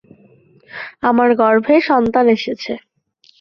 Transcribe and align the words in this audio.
আমার 1.01 1.29
গর্ভে 1.35 1.75
সন্তান 1.89 2.25
এসেছে। 2.27 2.73